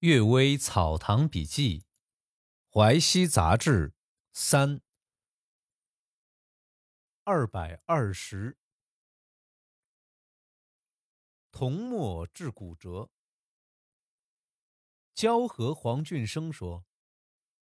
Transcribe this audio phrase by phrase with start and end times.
[0.00, 1.84] 阅微草堂笔记，
[2.72, 3.92] 淮西杂志
[4.32, 4.80] 三
[7.22, 8.56] 二百二十。
[11.50, 13.10] 铜墨治骨折。
[15.14, 16.86] 交河黄俊生说，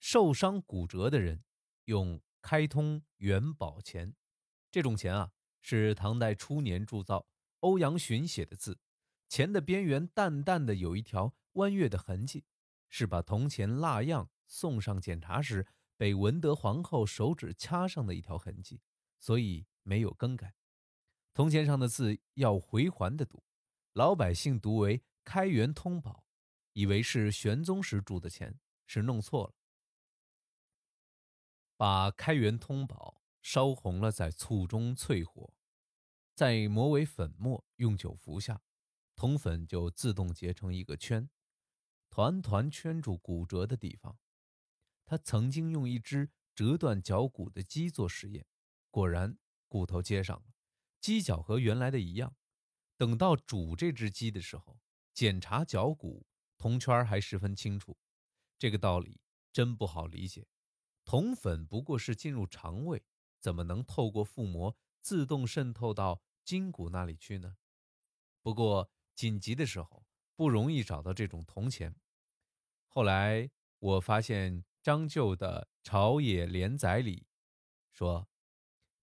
[0.00, 1.44] 受伤骨折的人
[1.84, 4.16] 用开通元宝钱，
[4.72, 5.30] 这种钱啊
[5.60, 7.28] 是唐代初年铸造，
[7.60, 8.80] 欧阳询写的字，
[9.28, 11.36] 钱的边缘淡淡的有一条。
[11.58, 12.44] 弯月的痕迹，
[12.88, 15.66] 是把铜钱蜡样送上检查时
[15.96, 18.80] 被文德皇后手指掐上的一条痕迹，
[19.18, 20.54] 所以没有更改。
[21.34, 23.44] 铜钱上的字要回环的读，
[23.92, 26.24] 老百姓读为“开元通宝”，
[26.72, 29.54] 以为是玄宗时铸的钱，是弄错了。
[31.76, 35.54] 把“开元通宝”烧红了，在醋中淬火，
[36.34, 38.62] 再磨为粉末，用酒服下，
[39.14, 41.30] 铜粉就自动结成一个圈。
[42.18, 44.18] 团团圈住骨折的地方，
[45.06, 48.44] 他曾经用一只折断脚骨的鸡做实验，
[48.90, 49.38] 果然
[49.68, 50.46] 骨头接上了，
[51.00, 52.34] 鸡脚和原来的一样。
[52.96, 54.80] 等到煮这只鸡的时候，
[55.14, 57.96] 检查脚骨，铜圈还十分清楚。
[58.58, 59.20] 这个道理
[59.52, 60.48] 真不好理解。
[61.04, 63.00] 铜粉不过是进入肠胃，
[63.38, 67.58] 怎么能透过腹膜自动渗透到筋骨那里去呢？
[68.42, 71.94] 不过紧急的时候不容易找到这种铜钱。
[72.88, 77.26] 后来我发现张旧的《朝野连载》里
[77.92, 78.28] 说，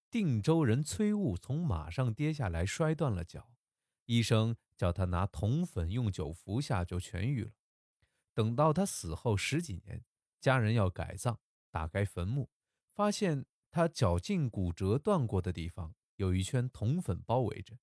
[0.09, 3.51] 定州人崔务从马上跌下来摔断了脚，
[4.05, 7.51] 医生叫他拿铜粉用酒服下就痊愈了。
[8.33, 10.03] 等到他死后十几年，
[10.41, 11.37] 家人要改葬，
[11.71, 12.49] 打开坟墓，
[12.93, 17.77] 发现他脚胫骨折断过的地方有一圈铜粉包围着。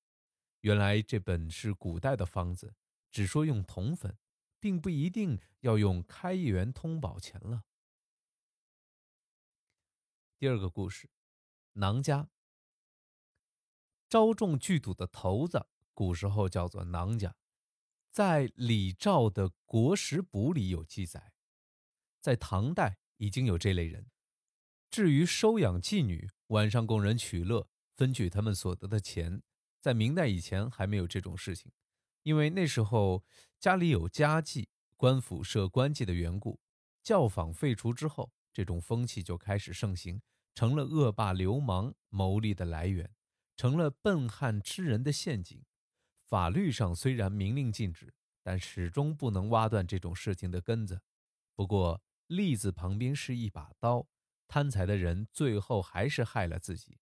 [0.60, 2.74] 原来这本是古代的方子，
[3.10, 4.16] 只说用铜粉。
[4.62, 7.64] 并不一定要用开元通宝钱了。
[10.38, 11.10] 第二个故事，
[11.72, 12.30] 囊家。
[14.08, 17.34] 招众聚赌的头子，古时候叫做囊家，
[18.12, 21.32] 在李肇的《国史补》里有记载，
[22.20, 24.12] 在唐代已经有这类人。
[24.88, 29.42] 至于收养妓女，晚上供人取乐，分取他们所得的钱，
[29.80, 31.72] 在明代以前还没有这种事情。
[32.22, 33.24] 因为那时候
[33.58, 34.66] 家里有家妓，
[34.96, 36.60] 官府设官妓的缘故，
[37.02, 40.20] 教坊废除之后，这种风气就开始盛行，
[40.54, 43.10] 成了恶霸流氓牟利的来源，
[43.56, 45.64] 成了笨汉吃人的陷阱。
[46.26, 51.02] 法律上虽然明令禁止，但始终不能挖断这种事情的根子。
[51.54, 54.06] 不过“利”字旁边是一把刀，
[54.48, 56.98] 贪财的人最后还是害了自己。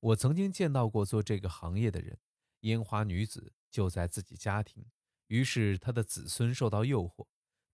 [0.00, 2.20] 我曾经见到过做这个行业的人，
[2.60, 3.54] 烟花女子。
[3.70, 4.90] 就在自己家庭，
[5.26, 7.26] 于是他的子孙受到诱惑，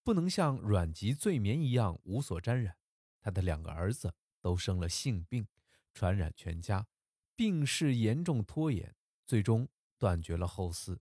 [0.03, 2.77] 不能像阮籍醉眠一样无所沾染。
[3.21, 5.47] 他的两个儿子都生了性病，
[5.93, 6.89] 传染全家，
[7.37, 9.69] 病势严重拖延，最终
[9.99, 10.99] 断绝了后嗣。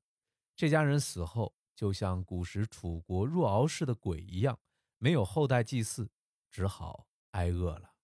[0.56, 4.60] 这家人死后，就像古时楚国若敖氏的鬼一样，
[5.00, 6.12] 没有后代祭祀，
[6.52, 7.96] 只好挨饿了。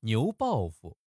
[0.00, 0.98] 牛报复。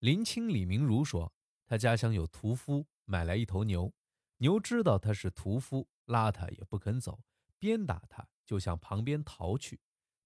[0.00, 1.32] 林清李明如说。
[1.66, 3.92] 他家乡有屠夫买来一头牛，
[4.38, 7.22] 牛知道他是屠夫，拉他也不肯走，
[7.60, 9.78] 鞭打他就向旁边逃去。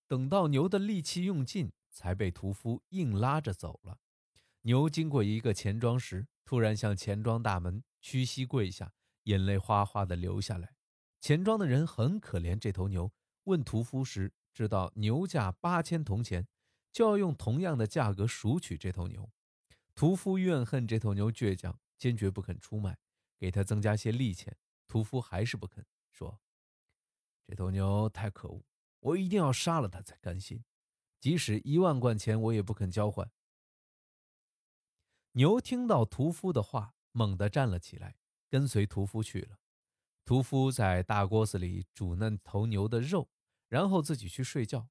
[0.08, 3.98] 等到牛的力气用尽，才被屠夫硬拉着走了。
[4.62, 10.74] 牛经过一个钱庄时，突然向钱庄大门屈膝跪下，眼泪哗哗地流下来。
[11.20, 16.48] 钱庄的人很可怜这头牛，问屠夫时知道牛价八千铜钱，
[16.90, 19.30] 就要用同样的价格赎取这头牛。
[19.94, 22.98] 屠夫怨恨这头牛倔强，坚决不肯出卖，
[23.38, 24.56] 给他增加些利钱。
[24.86, 26.40] 屠夫还是不肯，说
[27.46, 28.64] ：“这头牛太可恶，
[29.00, 30.64] 我一定要杀了它才甘心，
[31.20, 33.30] 即使一万贯钱我也不肯交换。”
[35.32, 38.16] 牛听到屠夫的话，猛地站了起来，
[38.48, 39.58] 跟随屠夫去了。
[40.24, 43.28] 屠夫在大锅子里煮那头牛的肉，
[43.68, 44.88] 然后自己去睡觉。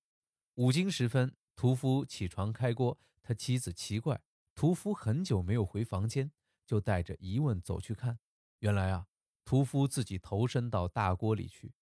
[0.55, 4.21] 五更时分，屠夫起床开锅，他妻子奇怪。
[4.55, 6.31] 屠夫很久没有回房间，
[6.65, 8.19] 就带着疑问走去看。
[8.59, 9.07] 原来啊，
[9.43, 11.73] 屠夫自己投身到大锅里去，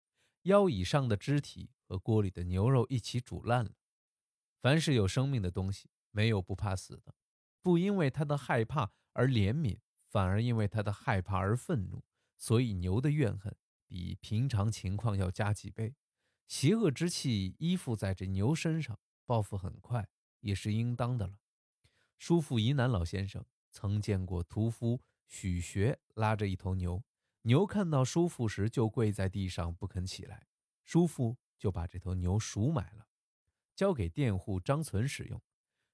[0.44, 3.72] 腰以上的肢体和锅里的牛肉一起煮烂了。
[4.62, 7.16] 凡是有生命的东西，没有不怕死的，
[7.62, 12.04] 不因为他的害怕而怜悯，反而因为他的害怕而愤怒。
[12.38, 15.96] 所以牛的怨恨比平常情况要加几倍，
[16.48, 20.10] 邪恶之气依附在这牛身上，报复很快，
[20.40, 21.38] 也是应当的了。
[22.22, 27.04] 叔父疑南老先生曾见过屠夫许学拉着一头牛，
[27.42, 30.46] 牛看到叔父时就跪在地上不肯起来，
[30.84, 33.08] 叔父就把这头牛赎买了，
[33.76, 35.42] 交给佃户张存使用。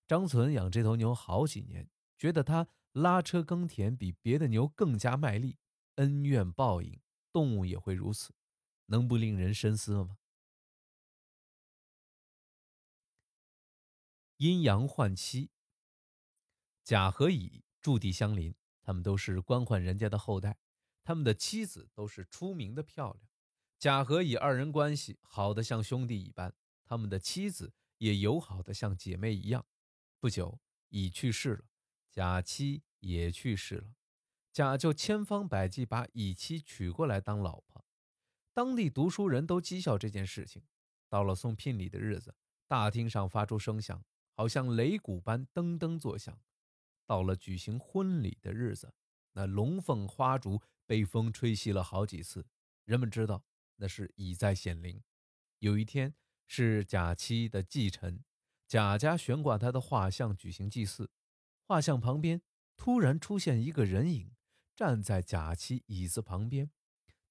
[0.06, 5.58] 张存养这头牛好几年，觉得它拉车耕田比别的牛更加卖力。
[5.96, 7.00] 恩怨报应，
[7.32, 8.34] 动物也会如此，
[8.88, 10.18] 能不令人深思吗？
[14.36, 15.52] 阴阳换妻。
[16.88, 20.58] 甲和乙驻地相邻，他们都是官宦人家的后代，
[21.04, 23.28] 他们的妻子都是出名的漂亮。
[23.78, 26.56] 甲和乙二人关系好的像兄弟一般，
[26.86, 29.66] 他们的妻子也友好的像姐妹一样。
[30.22, 31.66] 不久，乙去世了，
[32.10, 33.90] 甲妻也去世了，
[34.54, 37.84] 甲就千方百计把乙妻娶过来当老婆。
[38.54, 40.64] 当地读书人都讥笑这件事情。
[41.10, 42.34] 到了送聘礼的日子，
[42.66, 44.02] 大厅上发出声响。
[44.32, 46.40] 好像擂鼓般噔噔作响。
[47.08, 48.94] 到了举行婚礼的日子，
[49.32, 52.46] 那龙凤花烛被风吹熄了好几次。
[52.84, 53.44] 人们知道
[53.78, 55.02] 那是已在显灵。
[55.60, 56.14] 有一天
[56.46, 58.24] 是贾妻的忌辰，
[58.68, 61.10] 贾家悬挂他的画像举行祭祀。
[61.64, 62.42] 画像旁边
[62.76, 64.36] 突然出现一个人影，
[64.76, 66.70] 站在贾妻椅子旁边，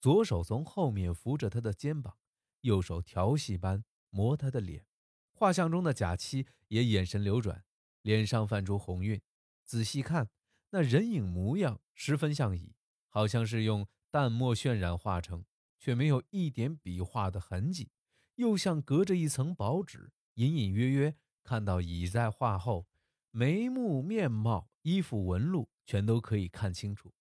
[0.01, 2.19] 左手从后面扶着他的肩膀，
[2.63, 4.87] 右手调戏般摸他的脸。
[5.33, 7.65] 画像中的贾妻也眼神流转，
[8.03, 9.21] 脸上泛出红晕。
[9.67, 10.31] 仔细看，
[10.71, 12.75] 那人影模样十分像乙，
[13.09, 15.45] 好像是用淡墨渲染画成，
[15.79, 17.91] 却没有一点笔画的痕迹，
[18.37, 22.87] 又像隔着一层薄纸，隐隐约约看到乙在画后，
[23.31, 27.13] 眉目、面貌、衣服纹路全都可以看清楚。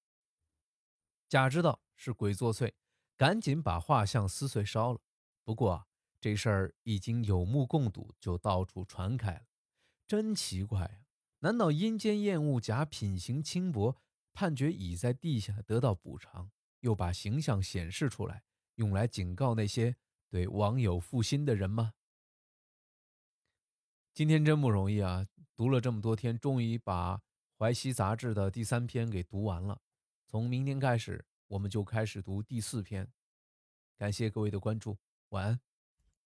[1.28, 2.72] 甲知道是鬼作祟，
[3.18, 5.02] 赶紧把画像撕碎烧了。
[5.44, 5.88] 不过啊。
[6.22, 9.42] 这事儿已经有目共睹，就到处传开了。
[10.08, 11.05] 真奇怪呀！
[11.40, 14.02] 难道阴间厌恶甲品行轻薄，
[14.34, 16.50] 判决乙在地下得到补偿，
[16.80, 18.44] 又把形象显示出来，
[18.76, 19.96] 用来警告那些
[20.30, 21.94] 对网友负心的人吗？
[24.14, 25.28] 今天真不容易啊！
[25.56, 27.18] 读了这么多天，终于把
[27.58, 29.82] 《淮西杂志》的第三篇给读完了。
[30.26, 33.08] 从明天开始，我们就开始读第四篇。
[33.98, 34.98] 感谢各位的关注，
[35.30, 35.60] 晚安。